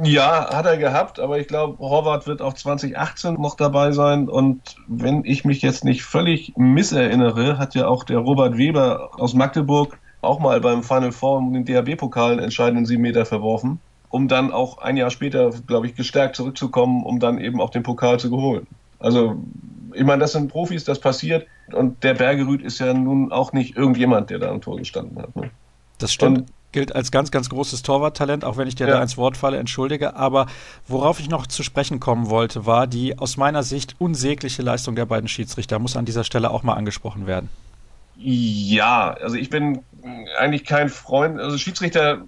Ja, 0.01 0.55
hat 0.55 0.65
er 0.65 0.77
gehabt, 0.77 1.19
aber 1.19 1.39
ich 1.39 1.47
glaube, 1.47 1.77
Horvath 1.79 2.25
wird 2.25 2.41
auch 2.41 2.53
2018 2.53 3.33
noch 3.33 3.55
dabei 3.55 3.91
sein. 3.91 4.29
Und 4.29 4.75
wenn 4.87 5.25
ich 5.25 5.43
mich 5.43 5.61
jetzt 5.61 5.83
nicht 5.83 6.03
völlig 6.03 6.53
misserinnere, 6.55 7.57
hat 7.57 7.75
ja 7.75 7.87
auch 7.87 8.05
der 8.05 8.19
Robert 8.19 8.57
Weber 8.57 9.11
aus 9.17 9.33
Magdeburg 9.33 9.97
auch 10.21 10.39
mal 10.39 10.61
beim 10.61 10.83
Final 10.83 11.11
Four 11.11 11.37
um 11.37 11.53
den 11.53 11.65
DHB-Pokal 11.65 12.33
einen 12.33 12.39
entscheidenden 12.39 12.85
7 12.85 13.01
Meter 13.01 13.25
verworfen, 13.25 13.79
um 14.09 14.27
dann 14.27 14.51
auch 14.51 14.77
ein 14.77 14.95
Jahr 14.95 15.09
später, 15.09 15.49
glaube 15.67 15.87
ich, 15.87 15.95
gestärkt 15.95 16.35
zurückzukommen, 16.35 17.03
um 17.03 17.19
dann 17.19 17.39
eben 17.39 17.59
auch 17.59 17.69
den 17.69 17.83
Pokal 17.83 18.19
zu 18.19 18.31
holen. 18.31 18.67
Also, 18.99 19.35
ich 19.93 20.03
meine, 20.03 20.21
das 20.21 20.31
sind 20.31 20.49
Profis, 20.49 20.85
das 20.85 20.99
passiert. 20.99 21.47
Und 21.73 22.01
der 22.03 22.13
Bergerüth 22.13 22.61
ist 22.61 22.79
ja 22.79 22.93
nun 22.93 23.31
auch 23.31 23.51
nicht 23.51 23.75
irgendjemand, 23.75 24.29
der 24.29 24.39
da 24.39 24.49
am 24.49 24.61
Tor 24.61 24.77
gestanden 24.77 25.21
hat. 25.21 25.35
Ne? 25.35 25.49
Das 25.97 26.13
stimmt. 26.13 26.39
Und 26.39 26.47
gilt 26.71 26.95
als 26.95 27.11
ganz, 27.11 27.31
ganz 27.31 27.49
großes 27.49 27.81
Torwarttalent, 27.81 28.43
auch 28.45 28.57
wenn 28.57 28.67
ich 28.67 28.75
dir 28.75 28.87
ja. 28.87 28.95
da 28.95 29.01
ins 29.01 29.17
Wort 29.17 29.37
falle, 29.37 29.57
entschuldige. 29.57 30.15
Aber 30.15 30.47
worauf 30.87 31.19
ich 31.19 31.29
noch 31.29 31.47
zu 31.47 31.63
sprechen 31.63 31.99
kommen 31.99 32.29
wollte, 32.29 32.65
war 32.65 32.87
die 32.87 33.17
aus 33.17 33.37
meiner 33.37 33.63
Sicht 33.63 33.95
unsägliche 33.99 34.61
Leistung 34.61 34.95
der 34.95 35.05
beiden 35.05 35.27
Schiedsrichter. 35.27 35.79
Muss 35.79 35.97
an 35.97 36.05
dieser 36.05 36.23
Stelle 36.23 36.51
auch 36.51 36.63
mal 36.63 36.73
angesprochen 36.73 37.27
werden. 37.27 37.49
Ja, 38.15 39.11
also 39.21 39.35
ich 39.35 39.49
bin 39.49 39.81
eigentlich 40.37 40.65
kein 40.65 40.89
Freund. 40.89 41.39
Also 41.39 41.57
Schiedsrichter, 41.57 42.23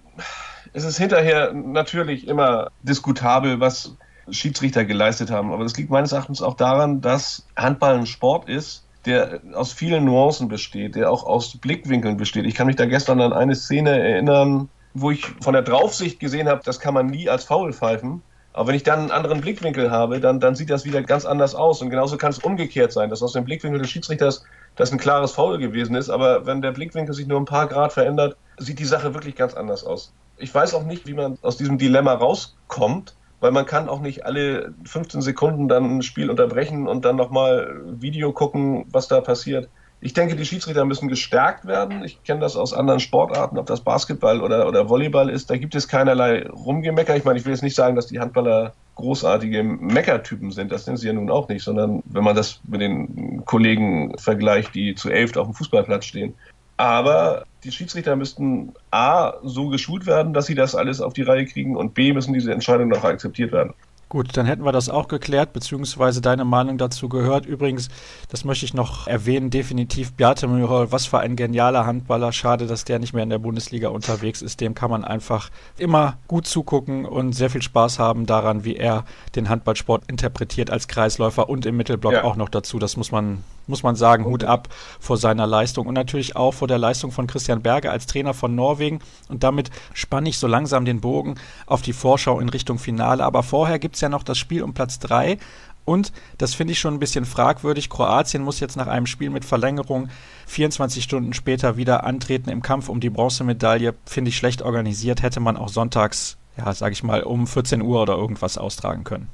es 0.74 0.84
ist 0.84 0.98
hinterher 0.98 1.54
natürlich 1.54 2.28
immer 2.28 2.72
diskutabel, 2.82 3.60
was 3.60 3.96
Schiedsrichter 4.30 4.86
geleistet 4.86 5.30
haben. 5.32 5.52
Aber 5.52 5.64
das 5.64 5.78
liegt 5.78 5.90
meines 5.90 6.12
Erachtens 6.12 6.42
auch 6.42 6.56
daran, 6.56 7.02
dass 7.02 7.46
Handball 7.56 7.96
ein 7.96 8.06
Sport 8.06 8.50
ist, 8.50 8.86
der 9.06 9.42
aus 9.54 9.74
vielen 9.74 10.06
Nuancen 10.06 10.48
besteht, 10.48 10.96
der 10.96 11.12
auch 11.12 11.26
aus 11.26 11.58
Blickwinkeln 11.58 12.18
besteht. 12.18 12.46
Ich 12.46 12.56
kann 12.56 12.68
mich 12.68 12.76
da 12.76 12.86
gestern 12.86 13.22
an 13.22 13.34
eine 13.34 13.56
Szene 13.56 14.00
erinnern, 14.00 14.70
wo 14.94 15.12
ich 15.12 15.26
von 15.42 15.54
der 15.54 15.64
Draufsicht 15.64 16.20
gesehen 16.20 16.48
habe, 16.48 16.62
das 16.64 16.80
kann 16.80 16.94
man 16.94 17.08
nie 17.08 17.30
als 17.30 17.44
Foul 17.44 17.74
pfeifen. 17.74 18.22
Aber 18.54 18.68
wenn 18.68 18.76
ich 18.76 18.84
dann 18.84 19.00
einen 19.00 19.12
anderen 19.12 19.42
Blickwinkel 19.42 19.90
habe, 19.90 20.20
dann, 20.20 20.40
dann 20.40 20.56
sieht 20.56 20.70
das 20.70 20.86
wieder 20.86 21.02
ganz 21.02 21.26
anders 21.26 21.56
aus. 21.56 21.82
Und 21.82 21.90
genauso 21.90 22.18
kann 22.18 22.30
es 22.30 22.38
umgekehrt 22.38 22.92
sein, 22.92 23.10
dass 23.10 23.24
aus 23.24 23.34
dem 23.34 23.46
Blickwinkel 23.46 23.82
des 23.82 23.90
Schiedsrichters 23.90 24.46
das 24.76 24.92
ein 24.92 25.00
klares 25.00 25.32
Foul 25.32 25.58
gewesen 25.58 25.96
ist. 25.96 26.12
Aber 26.12 26.46
wenn 26.46 26.62
der 26.62 26.72
Blickwinkel 26.72 27.16
sich 27.16 27.26
nur 27.26 27.40
ein 27.40 27.46
paar 27.46 27.68
Grad 27.68 27.94
verändert, 27.94 28.38
sieht 28.58 28.78
die 28.78 28.86
Sache 28.86 29.16
wirklich 29.16 29.36
ganz 29.36 29.56
anders 29.56 29.84
aus. 29.84 30.14
Ich 30.38 30.54
weiß 30.54 30.76
auch 30.76 30.84
nicht, 30.84 31.08
wie 31.08 31.14
man 31.14 31.40
aus 31.42 31.58
diesem 31.58 31.80
Dilemma 31.80 32.14
rauskommt 32.14 33.16
weil 33.44 33.52
man 33.52 33.66
kann 33.66 33.90
auch 33.90 34.00
nicht 34.00 34.26
alle 34.26 34.74
15 34.86 35.22
Sekunden 35.22 35.68
dann 35.68 35.98
ein 35.98 36.02
Spiel 36.02 36.30
unterbrechen 36.30 36.88
und 36.88 37.04
dann 37.04 37.18
nochmal 37.18 37.82
Video 38.00 38.32
gucken, 38.32 38.86
was 38.90 39.10
da 39.10 39.20
passiert. 39.20 39.68
Ich 40.00 40.14
denke, 40.14 40.38
die 40.38 40.46
Schiedsrichter 40.46 40.86
müssen 40.86 41.10
gestärkt 41.10 41.66
werden. 41.66 42.06
Ich 42.06 42.24
kenne 42.24 42.40
das 42.40 42.56
aus 42.56 42.74
anderen 42.74 43.02
Sportarten, 43.02 43.58
ob 43.58 43.66
das 43.66 43.82
Basketball 43.82 44.40
oder, 44.40 44.66
oder 44.66 44.88
Volleyball 44.88 45.30
ist. 45.30 45.50
Da 45.50 45.58
gibt 45.58 45.76
es 45.76 45.90
keinerlei 45.90 46.48
Rumgemecker. 46.48 47.18
Ich 47.18 47.26
meine, 47.26 47.38
ich 47.38 47.44
will 47.44 47.52
jetzt 47.52 47.64
nicht 47.64 47.76
sagen, 47.76 47.98
dass 47.98 48.08
die 48.08 48.22
Handballer 48.22 48.74
großartige 48.96 49.62
Meckertypen 49.62 50.52
sind. 50.52 50.72
Das 50.72 50.86
sind 50.86 50.96
sie 50.96 51.08
ja 51.08 51.14
nun 51.14 51.30
auch 51.30 51.50
nicht, 51.50 51.64
sondern 51.64 52.02
wenn 52.06 52.24
man 52.24 52.38
das 52.38 52.62
mit 52.66 52.80
den 52.80 53.44
Kollegen 53.44 54.18
vergleicht, 54.20 54.74
die 54.74 54.96
zu 54.96 55.10
elf 55.10 55.36
auf 55.36 55.48
dem 55.48 55.54
Fußballplatz 55.54 56.06
stehen. 56.06 56.36
Aber 56.84 57.46
die 57.64 57.72
Schiedsrichter 57.72 58.18
müssten 58.18 58.74
A, 58.92 59.36
so 59.42 59.70
geschult 59.70 60.06
werden, 60.06 60.34
dass 60.34 60.48
sie 60.48 60.54
das 60.54 60.76
alles 60.76 61.00
auf 61.00 61.14
die 61.14 61.22
Reihe 61.22 61.46
kriegen 61.46 61.78
und 61.78 61.94
B, 61.94 62.12
müssen 62.12 62.34
diese 62.34 62.52
Entscheidungen 62.52 62.94
auch 62.94 63.06
akzeptiert 63.06 63.54
werden. 63.54 63.74
Gut, 64.10 64.36
dann 64.36 64.46
hätten 64.46 64.66
wir 64.66 64.74
das 64.74 64.90
auch 64.90 65.08
geklärt, 65.08 65.54
beziehungsweise 65.54 66.20
deine 66.20 66.44
Meinung 66.44 66.78
dazu 66.78 67.08
gehört. 67.08 67.46
Übrigens, 67.46 67.88
das 68.30 68.44
möchte 68.44 68.66
ich 68.66 68.74
noch 68.74 69.08
erwähnen, 69.08 69.50
definitiv 69.50 70.12
Beate 70.12 70.48
Myrhol, 70.48 70.92
was 70.92 71.06
für 71.06 71.20
ein 71.20 71.38
genialer 71.38 71.86
Handballer. 71.86 72.34
Schade, 72.34 72.68
dass 72.68 72.84
der 72.84 73.00
nicht 73.00 73.14
mehr 73.14 73.24
in 73.24 73.30
der 73.30 73.40
Bundesliga 73.40 73.88
unterwegs 73.88 74.42
ist. 74.42 74.60
Dem 74.60 74.76
kann 74.76 74.92
man 74.92 75.06
einfach 75.06 75.50
immer 75.78 76.18
gut 76.28 76.46
zugucken 76.48 77.06
und 77.06 77.32
sehr 77.32 77.50
viel 77.50 77.62
Spaß 77.62 77.98
haben 77.98 78.26
daran, 78.26 78.66
wie 78.66 78.76
er 78.76 79.06
den 79.36 79.48
Handballsport 79.48 80.04
interpretiert 80.08 80.70
als 80.70 80.90
Kreisläufer 80.90 81.50
und 81.50 81.66
im 81.66 81.78
Mittelblock 81.78 82.14
ja. 82.14 82.24
auch 82.26 82.36
noch 82.36 82.50
dazu. 82.50 82.78
Das 82.78 82.98
muss 82.98 83.12
man 83.12 83.44
muss 83.68 83.84
man 83.84 83.96
sagen, 83.96 84.26
Hut 84.26 84.44
ab 84.44 84.70
vor 85.00 85.18
seiner 85.18 85.48
Leistung 85.48 85.88
und 85.88 85.94
natürlich 85.94 86.36
auch 86.36 86.54
vor 86.54 86.68
der 86.68 86.78
Leistung 86.78 87.12
von 87.12 87.28
Christian 87.28 87.62
Berger 87.62 87.92
als 87.92 88.06
Trainer 88.06 88.34
von 88.34 88.56
Norwegen. 88.56 89.00
Und 89.30 89.44
damit 89.44 89.70
spanne 89.94 90.30
ich 90.30 90.38
so 90.38 90.48
langsam 90.48 90.86
den 90.86 91.02
Bogen 91.02 91.36
auf 91.66 91.82
die 91.82 91.94
Vorschau 91.94 92.40
in 92.40 92.50
Richtung 92.50 92.80
Finale. 92.80 93.24
Aber 93.24 93.44
vorher 93.44 93.80
gibt 93.80 93.96
es 93.96 94.02
ja 94.02 94.10
noch 94.10 94.24
das 94.24 94.38
Spiel 94.38 94.64
um 94.64 94.74
Platz 94.74 95.00
3. 95.00 95.38
Und 95.86 96.14
das 96.38 96.54
finde 96.54 96.74
ich 96.74 96.80
schon 96.80 96.94
ein 96.94 97.00
bisschen 97.00 97.26
fragwürdig. 97.26 97.90
Kroatien 97.90 98.44
muss 98.44 98.60
jetzt 98.60 98.78
nach 98.78 98.88
einem 98.88 99.06
Spiel 99.06 99.30
mit 99.30 99.44
Verlängerung 99.44 100.10
24 100.48 101.04
Stunden 101.04 101.34
später 101.34 101.78
wieder 101.78 102.06
antreten 102.06 102.50
im 102.50 102.62
Kampf 102.62 102.90
um 102.90 103.00
die 103.00 103.10
Bronzemedaille. 103.10 103.94
Finde 104.06 104.30
ich 104.30 104.38
schlecht 104.38 104.62
organisiert. 104.62 105.22
Hätte 105.22 105.40
man 105.40 105.58
auch 105.58 105.70
sonntags, 105.70 106.38
ja, 106.58 106.72
sage 106.74 106.94
ich 106.94 107.04
mal, 107.04 107.24
um 107.24 107.48
14 107.48 107.82
Uhr 107.82 108.02
oder 108.02 108.16
irgendwas 108.16 108.58
austragen 108.58 109.04
können. 109.04 109.30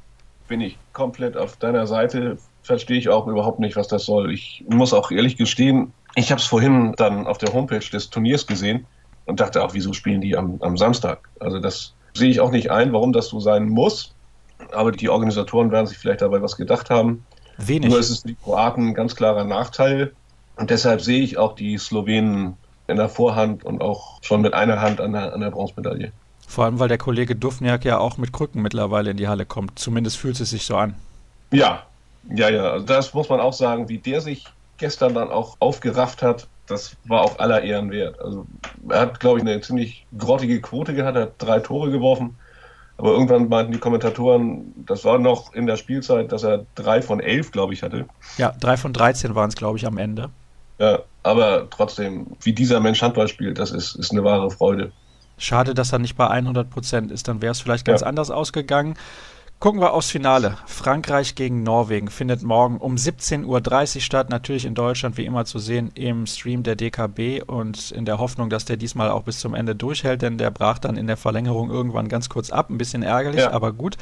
Bin 0.48 0.62
ich 0.62 0.78
komplett 0.94 1.38
auf 1.38 1.58
deiner 1.58 1.86
Seite 1.86 2.40
verstehe 2.70 3.00
ich 3.00 3.10
auch 3.10 3.26
überhaupt 3.26 3.60
nicht, 3.60 3.76
was 3.76 3.88
das 3.88 4.06
soll. 4.06 4.32
Ich 4.32 4.64
muss 4.70 4.94
auch 4.94 5.10
ehrlich 5.10 5.38
gestehen, 5.38 5.92
ich 6.14 6.30
habe 6.30 6.40
es 6.40 6.46
vorhin 6.46 6.94
dann 6.98 7.26
auf 7.26 7.40
der 7.40 7.52
Homepage 7.52 7.80
des 7.80 8.12
Turniers 8.12 8.46
gesehen 8.46 8.86
und 9.26 9.40
dachte 9.40 9.64
auch, 9.64 9.74
wieso 9.74 9.92
spielen 9.92 10.22
die 10.22 10.38
am, 10.38 10.62
am 10.62 10.78
Samstag? 10.78 11.28
Also 11.40 11.60
das 11.60 11.96
sehe 12.14 12.30
ich 12.30 12.40
auch 12.40 12.52
nicht 12.52 12.70
ein, 12.70 12.94
warum 12.94 13.12
das 13.12 13.28
so 13.30 13.40
sein 13.40 13.70
muss. 13.70 14.14
Aber 14.72 14.92
die 14.92 15.10
Organisatoren 15.10 15.72
werden 15.72 15.88
sich 15.88 15.98
vielleicht 15.98 16.22
dabei 16.22 16.44
was 16.44 16.58
gedacht 16.58 16.92
haben. 16.92 17.26
Wenig. 17.58 17.90
Nur 17.90 17.98
ist 17.98 18.12
es 18.12 18.20
für 18.20 18.28
die 18.28 18.36
Kroaten 18.36 18.90
ein 18.90 18.94
ganz 18.94 19.16
klarer 19.16 19.46
Nachteil. 19.46 20.14
Und 20.56 20.70
deshalb 20.70 21.02
sehe 21.02 21.24
ich 21.24 21.40
auch 21.40 21.56
die 21.56 21.76
Slowenen 21.80 22.56
in 22.86 22.98
der 22.98 23.10
Vorhand 23.10 23.64
und 23.64 23.82
auch 23.82 24.20
schon 24.22 24.42
mit 24.42 24.54
einer 24.54 24.80
Hand 24.80 25.02
an 25.02 25.14
der, 25.14 25.34
an 25.34 25.42
der 25.42 25.50
Bronzemedaille. 25.50 26.12
Vor 26.48 26.66
allem, 26.66 26.78
weil 26.78 26.88
der 26.88 27.00
Kollege 27.00 27.36
Dufniak 27.36 27.84
ja 27.84 27.98
auch 27.98 28.18
mit 28.18 28.32
Krücken 28.32 28.62
mittlerweile 28.62 29.10
in 29.10 29.18
die 29.18 29.28
Halle 29.28 29.48
kommt. 29.48 29.80
Zumindest 29.80 30.18
fühlt 30.18 30.40
es 30.40 30.52
sich 30.52 30.66
so 30.66 30.76
an. 30.76 30.94
Ja, 31.52 31.89
ja, 32.34 32.50
ja, 32.50 32.72
also 32.72 32.86
das 32.86 33.14
muss 33.14 33.30
man 33.30 33.40
auch 33.40 33.54
sagen, 33.54 33.90
wie 33.90 33.98
der 33.98 34.22
sich 34.22 34.46
gestern 34.78 35.14
dann 35.14 35.30
auch 35.30 35.58
aufgerafft 35.60 36.22
hat, 36.22 36.48
das 36.68 36.96
war 37.06 37.22
auch 37.22 37.40
aller 37.40 37.62
Ehren 37.64 37.92
wert. 37.92 38.20
Also 38.22 38.46
er 38.90 39.02
hat, 39.02 39.20
glaube 39.20 39.40
ich, 39.40 39.46
eine 39.46 39.60
ziemlich 39.62 40.06
grottige 40.18 40.62
Quote 40.62 40.94
gehabt, 40.94 41.18
er 41.18 41.24
hat 41.24 41.34
drei 41.38 41.60
Tore 41.60 41.92
geworfen. 41.92 42.38
Aber 42.98 43.12
irgendwann 43.12 43.48
meinten 43.48 43.72
die 43.72 43.80
Kommentatoren, 43.80 44.74
das 44.86 45.06
war 45.06 45.20
noch 45.20 45.54
in 45.54 45.68
der 45.68 45.78
Spielzeit, 45.78 46.32
dass 46.32 46.44
er 46.44 46.66
drei 46.76 47.02
von 47.02 47.22
elf, 47.22 47.52
glaube 47.52 47.74
ich, 47.74 47.82
hatte. 47.82 48.06
Ja, 48.38 48.54
drei 48.60 48.76
von 48.76 48.92
13 48.92 49.36
waren 49.36 49.50
es, 49.50 49.56
glaube 49.56 49.78
ich, 49.78 49.88
am 49.88 49.98
Ende. 49.98 50.30
Ja, 50.80 51.00
aber 51.24 51.70
trotzdem, 51.70 52.28
wie 52.42 52.54
dieser 52.54 52.82
Mensch 52.82 53.02
Handball 53.02 53.30
spielt, 53.30 53.58
das 53.58 53.72
ist, 53.72 53.96
ist 53.96 54.12
eine 54.12 54.24
wahre 54.24 54.52
Freude. 54.52 54.92
Schade, 55.38 55.74
dass 55.74 55.94
er 55.94 56.00
nicht 56.00 56.18
bei 56.18 56.28
100 56.28 56.70
Prozent 56.70 57.12
ist, 57.12 57.30
dann 57.30 57.42
wäre 57.42 57.52
es 57.52 57.62
vielleicht 57.62 57.86
ganz 57.86 58.02
ja. 58.02 58.08
anders 58.08 58.32
ausgegangen. 58.32 58.96
Gucken 59.60 59.82
wir 59.82 59.92
aufs 59.92 60.10
Finale. 60.10 60.58
Frankreich 60.68 61.36
gegen 61.36 61.64
Norwegen 61.64 62.10
findet 62.10 62.44
morgen 62.44 62.78
um 62.78 62.96
17.30 62.96 63.96
Uhr 63.96 64.02
statt. 64.02 64.30
Natürlich 64.30 64.64
in 64.64 64.74
Deutschland 64.74 65.18
wie 65.18 65.26
immer 65.26 65.44
zu 65.44 65.60
sehen 65.60 65.92
im 65.96 66.28
Stream 66.28 66.64
der 66.64 66.78
DKB 66.78 67.44
und 67.46 67.92
in 67.92 68.06
der 68.06 68.20
Hoffnung, 68.20 68.50
dass 68.50 68.64
der 68.64 68.78
diesmal 68.78 69.10
auch 69.10 69.24
bis 69.24 69.40
zum 69.40 69.54
Ende 69.54 69.76
durchhält, 69.76 70.22
denn 70.22 70.38
der 70.38 70.50
brach 70.50 70.80
dann 70.80 70.96
in 70.96 71.08
der 71.08 71.18
Verlängerung 71.18 71.70
irgendwann 71.70 72.08
ganz 72.08 72.30
kurz 72.30 72.52
ab. 72.52 72.70
Ein 72.70 72.78
bisschen 72.78 73.04
ärgerlich, 73.04 73.42
ja. 73.42 73.52
aber 73.52 73.74
gut. 73.74 73.98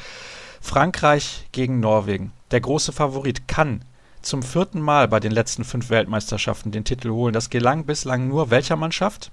Frankreich 0.60 1.48
gegen 1.50 1.80
Norwegen. 1.80 2.30
Der 2.52 2.60
große 2.60 2.92
Favorit 2.92 3.48
kann 3.48 3.84
zum 4.22 4.44
vierten 4.44 4.80
Mal 4.80 5.08
bei 5.08 5.18
den 5.18 5.32
letzten 5.32 5.64
fünf 5.64 5.90
Weltmeisterschaften 5.90 6.70
den 6.70 6.84
Titel 6.84 7.10
holen. 7.10 7.34
Das 7.34 7.50
gelang 7.50 7.84
bislang 7.84 8.28
nur 8.28 8.50
welcher 8.50 8.76
Mannschaft? 8.76 9.32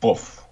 Buff. 0.00 0.44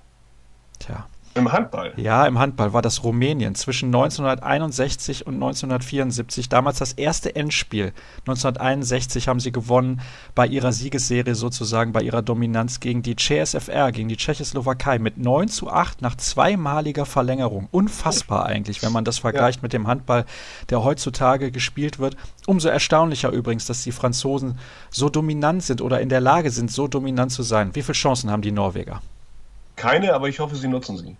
Tja. 0.78 1.08
Im 1.36 1.50
Handball? 1.50 1.92
Ja, 1.96 2.26
im 2.26 2.38
Handball 2.38 2.72
war 2.72 2.82
das 2.82 3.02
Rumänien 3.02 3.56
zwischen 3.56 3.86
1961 3.86 5.26
und 5.26 5.34
1974. 5.34 6.48
Damals 6.48 6.78
das 6.78 6.92
erste 6.92 7.34
Endspiel. 7.34 7.92
1961 8.20 9.26
haben 9.26 9.40
sie 9.40 9.50
gewonnen 9.50 10.00
bei 10.36 10.46
ihrer 10.46 10.70
Siegesserie 10.70 11.34
sozusagen, 11.34 11.92
bei 11.92 12.02
ihrer 12.02 12.22
Dominanz 12.22 12.78
gegen 12.78 13.02
die 13.02 13.16
CSFR, 13.16 13.90
gegen 13.90 14.08
die 14.08 14.16
Tschechoslowakei 14.16 15.00
mit 15.00 15.18
9 15.18 15.48
zu 15.48 15.68
8 15.68 16.02
nach 16.02 16.14
zweimaliger 16.16 17.04
Verlängerung. 17.04 17.66
Unfassbar 17.72 18.46
eigentlich, 18.46 18.84
wenn 18.84 18.92
man 18.92 19.04
das 19.04 19.18
vergleicht 19.18 19.58
ja. 19.58 19.62
mit 19.62 19.72
dem 19.72 19.88
Handball, 19.88 20.26
der 20.70 20.84
heutzutage 20.84 21.50
gespielt 21.50 21.98
wird. 21.98 22.16
Umso 22.46 22.68
erstaunlicher 22.68 23.30
übrigens, 23.30 23.66
dass 23.66 23.82
die 23.82 23.92
Franzosen 23.92 24.56
so 24.90 25.08
dominant 25.08 25.64
sind 25.64 25.82
oder 25.82 26.00
in 26.00 26.10
der 26.10 26.20
Lage 26.20 26.52
sind, 26.52 26.70
so 26.70 26.86
dominant 26.86 27.32
zu 27.32 27.42
sein. 27.42 27.74
Wie 27.74 27.82
viele 27.82 27.94
Chancen 27.94 28.30
haben 28.30 28.42
die 28.42 28.52
Norweger? 28.52 29.02
Keine, 29.74 30.14
aber 30.14 30.28
ich 30.28 30.38
hoffe, 30.38 30.54
sie 30.54 30.68
nutzen 30.68 30.96
sie. 30.96 31.16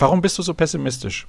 Warum 0.00 0.22
bist 0.22 0.38
du 0.38 0.42
so 0.42 0.54
pessimistisch? 0.54 1.26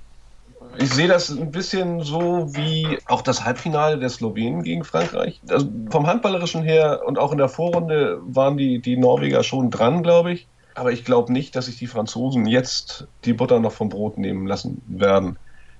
Ich 0.78 0.94
sehe 0.94 1.10
das 1.10 1.30
ein 1.30 1.52
bisschen 1.52 2.00
so 2.00 2.56
wie 2.56 2.98
auch 3.08 3.22
das 3.22 3.44
Halbfinale 3.44 4.00
der 4.00 4.08
Slowenen 4.08 4.64
gegen 4.64 4.86
Frankreich. 4.86 5.42
Also 5.50 5.68
vom 5.90 6.08
Handballerischen 6.08 6.64
her 6.64 7.02
und 7.06 7.20
auch 7.20 7.34
in 7.34 7.38
der 7.38 7.50
Vorrunde 7.50 8.22
waren 8.24 8.56
die, 8.56 8.80
die 8.80 8.96
Norweger 8.96 9.44
schon 9.44 9.70
dran, 9.70 10.04
glaube 10.04 10.32
ich. 10.32 10.48
Aber 10.76 10.94
ich 10.94 11.04
glaube 11.04 11.34
nicht, 11.34 11.54
dass 11.58 11.66
sich 11.66 11.76
die 11.78 11.88
Franzosen 11.88 12.46
jetzt 12.46 13.08
die 13.26 13.34
Butter 13.34 13.60
noch 13.60 13.74
vom 13.74 13.90
Brot 13.90 14.18
nehmen 14.18 14.48
lassen 14.48 14.82
werden. 14.88 15.38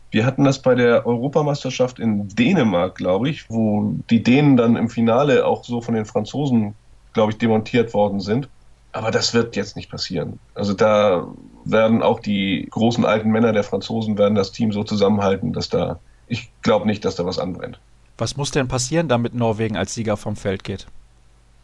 Wir 0.10 0.26
hatten 0.26 0.44
das 0.44 0.62
bei 0.62 0.76
der 0.76 1.08
Europameisterschaft 1.08 1.98
in 1.98 2.28
Dänemark, 2.28 2.96
glaube 2.96 3.30
ich, 3.30 3.50
wo 3.50 3.96
die 4.10 4.22
Dänen 4.22 4.58
dann 4.58 4.76
im 4.76 4.90
Finale 4.90 5.46
auch 5.46 5.64
so 5.64 5.80
von 5.80 5.96
den 5.96 6.04
Franzosen, 6.04 6.76
glaube 7.14 7.32
ich, 7.32 7.38
demontiert 7.38 7.94
worden 7.94 8.20
sind. 8.20 8.50
Aber 8.92 9.12
das 9.12 9.34
wird 9.34 9.56
jetzt 9.56 9.78
nicht 9.78 9.90
passieren. 9.90 10.38
Also 10.54 10.74
da 10.74 11.26
werden 11.66 12.02
auch 12.02 12.20
die 12.20 12.68
großen 12.70 13.06
alten 13.06 13.32
Männer 13.32 13.54
der 13.54 13.64
Franzosen 13.64 14.18
werden 14.18 14.36
das 14.36 14.52
Team 14.52 14.72
so 14.72 14.84
zusammenhalten, 14.84 15.54
dass 15.54 15.70
da, 15.70 16.00
ich 16.28 16.52
glaube 16.62 16.86
nicht, 16.86 17.06
dass 17.06 17.16
da 17.16 17.26
was 17.26 17.40
anbrennt. 17.40 17.80
Was 18.18 18.38
muss 18.38 18.52
denn 18.52 18.68
passieren, 18.68 19.08
damit 19.08 19.34
Norwegen 19.34 19.78
als 19.78 19.94
Sieger 19.94 20.18
vom 20.18 20.36
Feld 20.36 20.64
geht? 20.64 20.88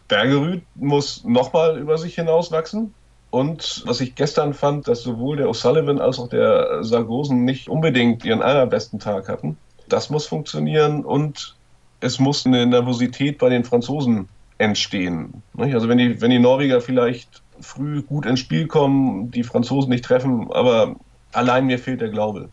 Bergerud 0.07 0.61
muss 0.75 1.23
nochmal 1.23 1.77
über 1.77 1.97
sich 1.97 2.15
hinauswachsen. 2.15 2.93
Und 3.29 3.83
was 3.85 3.99
ich 3.99 4.15
gestern 4.15 4.53
fand, 4.53 4.87
dass 4.87 5.03
sowohl 5.03 5.37
der 5.37 5.47
O'Sullivan 5.47 5.99
als 5.99 6.17
auch 6.17 6.29
der 6.29 6.83
Sargosen 6.83 7.43
nicht 7.43 7.67
unbedingt 7.67 8.23
ihren 8.23 8.41
allerbesten 8.41 8.99
Tag 8.99 9.27
hatten. 9.27 9.57
Das 9.89 10.09
muss 10.09 10.25
funktionieren 10.25 11.03
und 11.03 11.55
es 11.99 12.19
muss 12.19 12.45
eine 12.45 12.65
Nervosität 12.65 13.37
bei 13.37 13.49
den 13.49 13.65
Franzosen 13.65 14.29
entstehen. 14.57 15.43
Also 15.57 15.89
wenn 15.89 15.97
die, 15.97 16.21
wenn 16.21 16.31
die 16.31 16.39
Norweger 16.39 16.81
vielleicht 16.81 17.43
früh 17.61 18.01
gut 18.01 18.25
ins 18.25 18.39
Spiel 18.39 18.67
kommen, 18.67 19.31
die 19.31 19.43
Franzosen 19.43 19.89
nicht 19.89 20.05
treffen, 20.05 20.51
aber 20.51 20.95
allein 21.33 21.65
mir 21.65 21.79
fehlt 21.79 22.01
der 22.01 22.09
Glaube. 22.09 22.49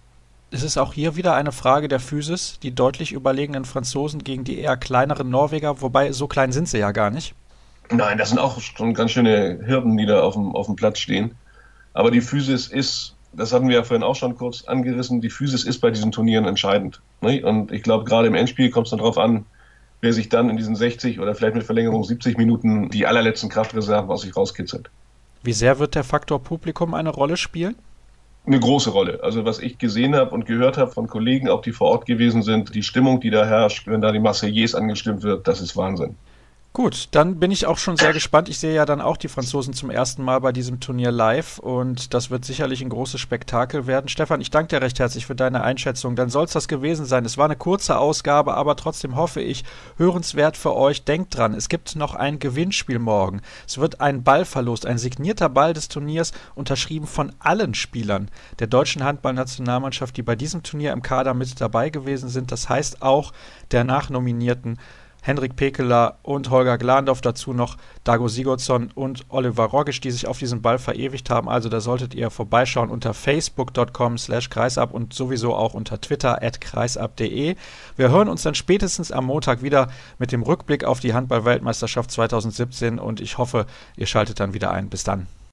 Es 0.50 0.62
ist 0.62 0.78
auch 0.78 0.92
hier 0.92 1.16
wieder 1.16 1.34
eine 1.34 1.52
Frage 1.52 1.88
der 1.88 2.00
Physis, 2.00 2.58
die 2.62 2.74
deutlich 2.74 3.12
überlegenen 3.12 3.64
Franzosen 3.64 4.22
gegen 4.22 4.44
die 4.44 4.58
eher 4.58 4.76
kleineren 4.76 5.28
Norweger, 5.28 5.80
wobei 5.80 6.12
so 6.12 6.28
klein 6.28 6.52
sind 6.52 6.68
sie 6.68 6.78
ja 6.78 6.92
gar 6.92 7.10
nicht. 7.10 7.34
Nein, 7.90 8.18
das 8.18 8.30
sind 8.30 8.38
auch 8.38 8.60
schon 8.60 8.94
ganz 8.94 9.10
schöne 9.10 9.60
Hirten, 9.64 9.96
die 9.96 10.06
da 10.06 10.22
auf 10.22 10.34
dem, 10.34 10.54
auf 10.54 10.66
dem 10.66 10.76
Platz 10.76 11.00
stehen. 11.00 11.34
Aber 11.92 12.10
die 12.10 12.20
Physis 12.20 12.68
ist, 12.68 13.14
das 13.32 13.52
hatten 13.52 13.68
wir 13.68 13.76
ja 13.76 13.82
vorhin 13.82 14.04
auch 14.04 14.14
schon 14.14 14.36
kurz 14.36 14.64
angerissen, 14.64 15.20
die 15.20 15.30
Physis 15.30 15.64
ist 15.64 15.80
bei 15.80 15.90
diesen 15.90 16.12
Turnieren 16.12 16.46
entscheidend. 16.46 17.00
Und 17.20 17.72
ich 17.72 17.82
glaube, 17.82 18.04
gerade 18.04 18.28
im 18.28 18.34
Endspiel 18.34 18.70
kommt 18.70 18.86
es 18.86 18.90
dann 18.90 18.98
darauf 18.98 19.18
an, 19.18 19.44
wer 20.04 20.12
sich 20.12 20.28
dann 20.28 20.50
in 20.50 20.56
diesen 20.56 20.76
60 20.76 21.18
oder 21.18 21.34
vielleicht 21.34 21.54
mit 21.54 21.64
Verlängerung 21.64 22.04
70 22.04 22.36
Minuten 22.36 22.90
die 22.90 23.06
allerletzten 23.06 23.48
Kraftreserven 23.48 24.10
aus 24.10 24.20
sich 24.20 24.36
rauskitzelt. 24.36 24.90
Wie 25.42 25.54
sehr 25.54 25.78
wird 25.78 25.94
der 25.94 26.04
Faktor 26.04 26.42
Publikum 26.42 26.94
eine 26.94 27.08
Rolle 27.08 27.36
spielen? 27.38 27.74
Eine 28.46 28.60
große 28.60 28.90
Rolle. 28.90 29.20
Also 29.22 29.46
was 29.46 29.58
ich 29.58 29.78
gesehen 29.78 30.14
habe 30.14 30.30
und 30.32 30.44
gehört 30.44 30.76
habe 30.76 30.90
von 30.90 31.06
Kollegen, 31.06 31.48
auch 31.48 31.62
die 31.62 31.72
vor 31.72 31.88
Ort 31.88 32.04
gewesen 32.04 32.42
sind, 32.42 32.74
die 32.74 32.82
Stimmung, 32.82 33.20
die 33.20 33.30
da 33.30 33.46
herrscht, 33.46 33.86
wenn 33.86 34.02
da 34.02 34.12
die 34.12 34.20
Marseillaise 34.20 34.76
angestimmt 34.76 35.22
wird, 35.22 35.48
das 35.48 35.62
ist 35.62 35.74
Wahnsinn. 35.74 36.16
Gut, 36.76 37.06
dann 37.12 37.38
bin 37.38 37.52
ich 37.52 37.66
auch 37.66 37.78
schon 37.78 37.96
sehr 37.96 38.12
gespannt. 38.12 38.48
Ich 38.48 38.58
sehe 38.58 38.74
ja 38.74 38.84
dann 38.84 39.00
auch 39.00 39.16
die 39.16 39.28
Franzosen 39.28 39.74
zum 39.74 39.90
ersten 39.90 40.24
Mal 40.24 40.40
bei 40.40 40.50
diesem 40.50 40.80
Turnier 40.80 41.12
live 41.12 41.60
und 41.60 42.12
das 42.14 42.30
wird 42.30 42.44
sicherlich 42.44 42.82
ein 42.82 42.88
großes 42.88 43.20
Spektakel 43.20 43.86
werden. 43.86 44.08
Stefan, 44.08 44.40
ich 44.40 44.50
danke 44.50 44.70
dir 44.70 44.82
recht 44.82 44.98
herzlich 44.98 45.24
für 45.24 45.36
deine 45.36 45.62
Einschätzung. 45.62 46.16
Dann 46.16 46.30
soll 46.30 46.46
es 46.46 46.52
das 46.52 46.66
gewesen 46.66 47.06
sein. 47.06 47.24
Es 47.24 47.38
war 47.38 47.44
eine 47.44 47.54
kurze 47.54 47.96
Ausgabe, 47.96 48.54
aber 48.54 48.74
trotzdem 48.74 49.14
hoffe 49.14 49.40
ich, 49.40 49.62
hörenswert 49.98 50.56
für 50.56 50.74
euch. 50.74 51.04
Denkt 51.04 51.36
dran, 51.36 51.54
es 51.54 51.68
gibt 51.68 51.94
noch 51.94 52.16
ein 52.16 52.40
Gewinnspiel 52.40 52.98
morgen. 52.98 53.40
Es 53.68 53.78
wird 53.78 54.00
ein 54.00 54.24
Ballverlust, 54.24 54.84
ein 54.84 54.98
signierter 54.98 55.50
Ball 55.50 55.74
des 55.74 55.86
Turniers, 55.86 56.32
unterschrieben 56.56 57.06
von 57.06 57.30
allen 57.38 57.74
Spielern 57.74 58.32
der 58.58 58.66
deutschen 58.66 59.04
Handballnationalmannschaft, 59.04 60.16
die 60.16 60.22
bei 60.22 60.34
diesem 60.34 60.64
Turnier 60.64 60.92
im 60.92 61.02
Kader 61.02 61.34
mit 61.34 61.60
dabei 61.60 61.90
gewesen 61.90 62.28
sind. 62.28 62.50
Das 62.50 62.68
heißt 62.68 63.00
auch 63.00 63.32
der 63.70 63.84
Nachnominierten 63.84 64.80
Henrik 65.26 65.56
Pekeler 65.56 66.18
und 66.22 66.50
Holger 66.50 66.76
Glandorf, 66.76 67.22
dazu 67.22 67.54
noch 67.54 67.78
Dago 68.04 68.28
Sigurdsson 68.28 68.90
und 68.94 69.24
Oliver 69.30 69.64
Rogisch, 69.64 70.02
die 70.02 70.10
sich 70.10 70.26
auf 70.26 70.38
diesen 70.38 70.60
Ball 70.60 70.78
verewigt 70.78 71.30
haben. 71.30 71.48
Also 71.48 71.70
da 71.70 71.80
solltet 71.80 72.14
ihr 72.14 72.28
vorbeischauen 72.28 72.90
unter 72.90 73.14
facebook.com 73.14 74.18
slash 74.18 74.50
kreisab 74.50 74.92
und 74.92 75.14
sowieso 75.14 75.54
auch 75.54 75.72
unter 75.72 75.98
twitter 75.98 76.42
at 76.42 76.60
kreisab.de. 76.60 77.56
Wir 77.96 78.10
hören 78.10 78.28
uns 78.28 78.42
dann 78.42 78.54
spätestens 78.54 79.12
am 79.12 79.24
Montag 79.24 79.62
wieder 79.62 79.88
mit 80.18 80.30
dem 80.30 80.42
Rückblick 80.42 80.84
auf 80.84 81.00
die 81.00 81.14
Handball-Weltmeisterschaft 81.14 82.10
2017 82.10 82.98
und 82.98 83.22
ich 83.22 83.38
hoffe, 83.38 83.64
ihr 83.96 84.06
schaltet 84.06 84.40
dann 84.40 84.52
wieder 84.52 84.72
ein. 84.72 84.90
Bis 84.90 85.04
dann. 85.04 85.26